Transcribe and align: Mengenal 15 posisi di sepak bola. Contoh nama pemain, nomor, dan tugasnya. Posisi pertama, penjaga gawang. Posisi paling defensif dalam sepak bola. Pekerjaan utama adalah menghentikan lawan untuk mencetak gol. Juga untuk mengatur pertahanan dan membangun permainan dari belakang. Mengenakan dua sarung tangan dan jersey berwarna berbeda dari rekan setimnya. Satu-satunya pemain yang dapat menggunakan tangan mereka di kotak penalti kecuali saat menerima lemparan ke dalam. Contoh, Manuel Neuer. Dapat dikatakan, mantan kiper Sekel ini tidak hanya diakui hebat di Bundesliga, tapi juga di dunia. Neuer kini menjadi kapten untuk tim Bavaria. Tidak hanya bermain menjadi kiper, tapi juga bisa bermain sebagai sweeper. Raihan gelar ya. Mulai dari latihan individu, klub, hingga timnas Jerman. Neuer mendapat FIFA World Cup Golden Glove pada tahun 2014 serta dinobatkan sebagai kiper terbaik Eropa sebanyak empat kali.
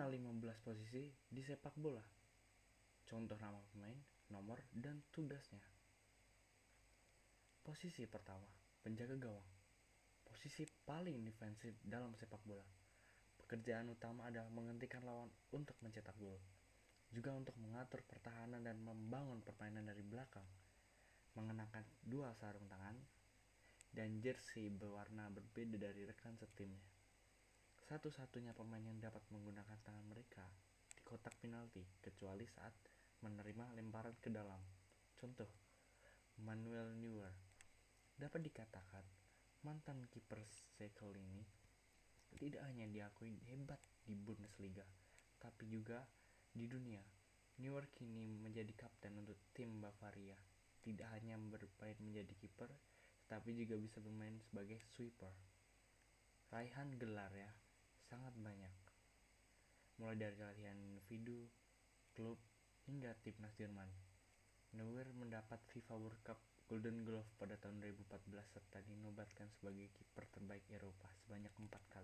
Mengenal 0.00 0.32
15 0.56 0.64
posisi 0.64 1.12
di 1.28 1.44
sepak 1.44 1.76
bola. 1.76 2.00
Contoh 3.04 3.36
nama 3.36 3.60
pemain, 3.68 4.00
nomor, 4.32 4.56
dan 4.72 5.04
tugasnya. 5.12 5.60
Posisi 7.60 8.08
pertama, 8.08 8.48
penjaga 8.80 9.20
gawang. 9.20 9.44
Posisi 10.24 10.64
paling 10.88 11.20
defensif 11.20 11.76
dalam 11.84 12.16
sepak 12.16 12.40
bola. 12.48 12.64
Pekerjaan 13.44 13.92
utama 13.92 14.24
adalah 14.24 14.48
menghentikan 14.48 15.04
lawan 15.04 15.28
untuk 15.52 15.76
mencetak 15.84 16.16
gol. 16.16 16.40
Juga 17.12 17.36
untuk 17.36 17.60
mengatur 17.60 18.00
pertahanan 18.08 18.64
dan 18.64 18.80
membangun 18.80 19.44
permainan 19.44 19.84
dari 19.84 20.00
belakang. 20.00 20.48
Mengenakan 21.36 21.84
dua 22.08 22.32
sarung 22.40 22.64
tangan 22.72 22.96
dan 23.92 24.16
jersey 24.24 24.72
berwarna 24.72 25.28
berbeda 25.28 25.76
dari 25.76 26.08
rekan 26.08 26.40
setimnya. 26.40 26.88
Satu-satunya 27.90 28.54
pemain 28.54 28.86
yang 28.86 29.02
dapat 29.02 29.18
menggunakan 29.34 29.74
tangan 29.82 30.06
mereka 30.06 30.46
di 30.94 31.02
kotak 31.02 31.34
penalti 31.50 31.82
kecuali 31.98 32.46
saat 32.46 32.70
menerima 33.26 33.74
lemparan 33.74 34.14
ke 34.22 34.30
dalam. 34.30 34.62
Contoh, 35.18 35.50
Manuel 36.46 36.94
Neuer. 36.94 37.34
Dapat 38.14 38.38
dikatakan, 38.38 39.02
mantan 39.66 40.06
kiper 40.06 40.38
Sekel 40.46 41.10
ini 41.18 41.42
tidak 42.38 42.62
hanya 42.70 42.86
diakui 42.86 43.34
hebat 43.50 43.82
di 44.06 44.14
Bundesliga, 44.14 44.86
tapi 45.42 45.66
juga 45.66 46.06
di 46.54 46.70
dunia. 46.70 47.02
Neuer 47.58 47.90
kini 47.98 48.38
menjadi 48.38 48.70
kapten 48.86 49.18
untuk 49.18 49.42
tim 49.50 49.82
Bavaria. 49.82 50.38
Tidak 50.86 51.10
hanya 51.18 51.34
bermain 51.34 51.98
menjadi 51.98 52.30
kiper, 52.38 52.70
tapi 53.26 53.58
juga 53.58 53.74
bisa 53.74 53.98
bermain 53.98 54.38
sebagai 54.38 54.78
sweeper. 54.94 55.34
Raihan 56.54 56.94
gelar 56.94 57.34
ya. 57.34 57.50
Mulai 60.00 60.16
dari 60.16 60.40
latihan 60.40 60.80
individu, 60.80 61.44
klub, 62.16 62.40
hingga 62.88 63.12
timnas 63.20 63.52
Jerman. 63.60 63.84
Neuer 64.72 65.04
mendapat 65.12 65.60
FIFA 65.68 65.94
World 66.00 66.24
Cup 66.24 66.40
Golden 66.64 67.04
Glove 67.04 67.28
pada 67.36 67.60
tahun 67.60 67.84
2014 67.84 68.32
serta 68.48 68.80
dinobatkan 68.80 69.52
sebagai 69.52 69.92
kiper 69.92 70.24
terbaik 70.32 70.64
Eropa 70.72 71.04
sebanyak 71.20 71.52
empat 71.52 71.84
kali. 71.92 71.99